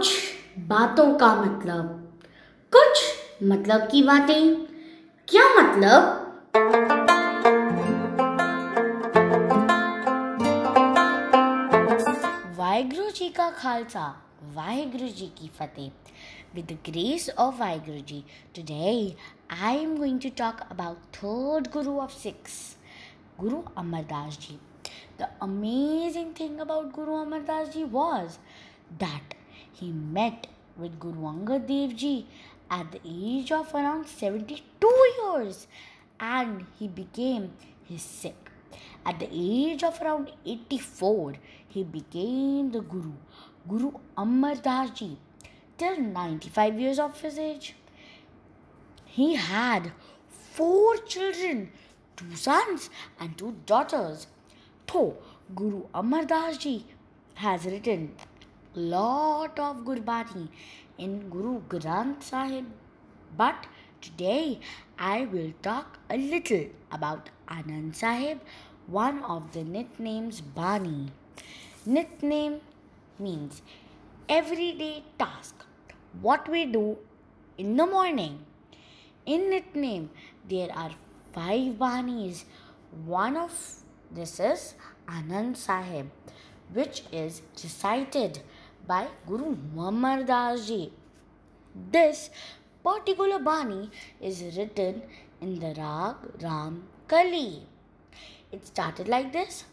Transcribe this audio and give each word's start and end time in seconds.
कुछ 0.00 0.58
बातों 0.58 1.14
का 1.14 1.34
मतलब। 1.34 1.88
कुछ 2.72 3.00
मतलब 3.42 3.80
की 3.80 4.02
बातें। 4.02 4.54
क्या 5.28 5.42
मतलब? 5.54 6.04
वाहेगुरु 12.58 13.10
जी 13.10 13.28
का 13.28 13.50
खालसा, 13.50 14.06
वाहगुरु 14.54 15.08
जी 15.08 15.26
की 15.38 15.50
फतेह। 15.58 15.90
With 16.54 16.66
the 16.66 16.78
grace 16.88 17.28
of 17.38 17.58
Waheguru 17.58 18.00
ji 18.02 18.24
today 18.56 19.16
I 19.62 19.76
am 19.76 19.96
going 19.96 20.20
to 20.20 20.28
talk 20.38 20.60
about 20.70 20.96
third 21.16 21.68
Guru 21.72 21.98
of 21.98 22.12
Sikhs 22.12 22.56
Guru 23.40 23.62
Amardas 23.76 24.38
ji 24.38 24.58
the 25.20 25.28
amazing 25.42 26.32
thing 26.40 26.58
about 26.58 26.90
Guru 26.94 27.16
Amardas 27.16 27.68
ji 27.68 27.84
was 27.90 28.38
that 28.94 29.34
he 29.72 29.92
met 29.92 30.46
with 30.76 30.98
Guru 30.98 31.22
Angad 31.32 31.66
Dev 31.66 31.96
Ji 31.96 32.26
at 32.70 32.92
the 32.92 33.00
age 33.04 33.52
of 33.52 33.74
around 33.74 34.06
72 34.06 34.62
years 35.22 35.66
and 36.18 36.66
he 36.78 36.88
became 36.88 37.52
his 37.88 38.02
Sikh 38.02 38.50
at 39.04 39.18
the 39.18 39.28
age 39.32 39.82
of 39.82 40.00
around 40.00 40.30
84, 40.44 41.34
he 41.68 41.82
became 41.82 42.70
the 42.70 42.80
Guru, 42.80 43.12
Guru 43.66 43.92
Amar 44.16 44.56
Das 44.56 44.90
Ji, 44.90 45.18
till 45.78 45.96
95 46.00 46.78
years 46.78 46.98
of 46.98 47.20
his 47.20 47.38
age. 47.38 47.74
He 49.06 49.34
had 49.34 49.92
four 50.28 50.96
children, 50.98 51.72
two 52.16 52.36
sons 52.36 52.90
and 53.18 53.36
two 53.36 53.56
daughters. 53.66 54.26
So, 54.90 55.16
Guru 55.54 55.84
Amar 55.94 56.24
Das 56.24 56.58
Ji 56.58 56.84
has 57.34 57.64
written 57.64 58.12
lot 58.74 59.58
of 59.58 59.78
Gurbani 59.78 60.48
in 60.98 61.28
Guru 61.28 61.60
Granth 61.68 62.22
Sahib. 62.22 62.66
But 63.36 63.66
today 64.00 64.60
I 64.98 65.26
will 65.26 65.52
talk 65.62 65.98
a 66.08 66.16
little 66.16 66.66
about 66.92 67.30
Anand 67.48 67.96
Sahib 67.96 68.40
one 68.86 69.22
of 69.22 69.52
the 69.52 69.60
Nitnem's 69.60 70.40
Bani. 70.40 71.12
Nitnem 71.86 72.60
means 73.18 73.62
everyday 74.28 75.04
task, 75.18 75.64
what 76.20 76.48
we 76.48 76.66
do 76.66 76.98
in 77.56 77.76
the 77.76 77.86
morning. 77.86 78.44
In 79.26 79.42
Nitnem, 79.52 80.08
there 80.48 80.70
are 80.74 80.90
five 81.32 81.74
Banis. 81.74 82.44
One 83.06 83.36
of 83.36 83.52
this 84.10 84.40
is 84.40 84.74
Anand 85.06 85.56
Sahib, 85.56 86.10
which 86.72 87.04
is 87.12 87.42
recited 87.62 88.40
by 88.90 89.06
Guru 89.26 89.56
Muhammad 89.74 90.26
Das 90.26 90.66
Ji. 90.66 90.92
This 91.92 92.30
particular 92.84 93.38
Bani 93.40 93.90
is 94.20 94.42
written 94.56 95.02
in 95.40 95.58
the 95.58 95.74
Rag 95.74 96.16
Ram 96.42 96.82
Kali. 97.08 97.66
It 98.52 98.66
started 98.66 99.08
like 99.08 99.32
this. 99.32 99.64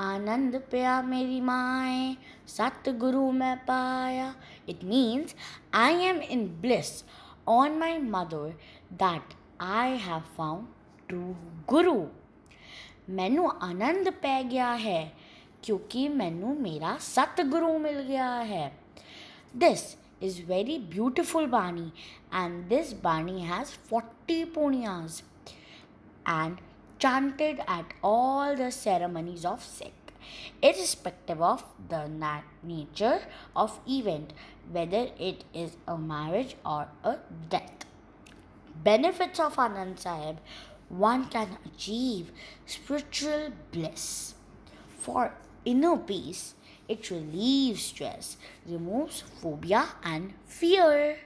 आनंद 0.00 0.54
पिया 0.70 1.00
मेरी 1.02 1.40
माए 1.40 2.16
सतगुरु 2.48 3.30
मैं 3.32 3.56
पाया 3.66 4.34
it 4.68 4.82
means 4.84 5.34
I 5.74 6.04
am 6.04 6.16
in 6.34 6.46
bliss 6.62 6.90
on 7.48 7.78
my 7.78 7.98
mother 8.14 8.54
that 9.02 9.34
I 9.62 9.96
have 10.06 10.22
found 10.36 10.66
true 11.08 11.34
Guru 11.68 11.94
मैनू 13.18 13.46
आनंद 13.68 14.12
पै 14.22 14.42
गया 14.44 14.72
है 14.86 15.00
ਕਿਉਂਕਿ 15.63 16.07
ਮੈਨੂੰ 16.09 16.55
ਮੇਰਾ 16.61 16.97
ਸਤਿਗੁਰੂ 16.97 17.77
ਮਿਲ 17.79 18.01
ਗਿਆ 18.03 18.43
ਹੈ 18.45 18.71
This 19.61 19.83
is 20.21 20.35
very 20.49 20.77
beautiful 20.93 21.47
Bani 21.47 21.91
and 22.41 22.69
this 22.71 22.93
Bani 23.05 23.45
has 23.45 23.71
40 23.91 24.35
punyas 24.57 25.15
and 26.33 26.59
chanted 26.99 27.61
at 27.77 27.95
all 28.03 28.55
the 28.55 28.69
ceremonies 28.71 29.45
of 29.45 29.63
Sikh, 29.63 30.13
irrespective 30.61 31.41
of 31.41 31.63
the 31.89 32.03
nature 32.63 33.19
of 33.55 33.79
event, 33.87 34.33
whether 34.71 35.03
it 35.17 35.43
is 35.53 35.77
a 35.87 35.97
marriage 35.97 36.55
or 36.65 36.87
a 37.03 37.15
death. 37.49 37.85
Benefits 38.83 39.39
of 39.39 39.55
Anand 39.55 39.99
Sahib 39.99 40.37
one 40.89 41.25
can 41.29 41.57
achieve 41.65 42.31
spiritual 42.65 43.51
bliss. 43.71 44.33
For 44.97 45.33
inner 45.64 45.96
peace, 45.96 46.54
it 46.88 47.10
relieves 47.10 47.82
stress, 47.82 48.36
removes 48.66 49.22
phobia 49.40 49.84
and 50.02 50.34
fear. 50.46 51.16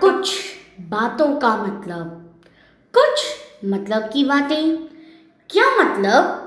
कुछ 0.00 0.34
बातों 0.80 1.36
का 1.40 1.56
मतलब 1.56 2.34
कुछ 2.94 3.24
मतलब 3.64 4.10
की 4.12 4.24
बातें 4.24 4.76
क्या 5.50 5.70
मतलब 5.76 6.45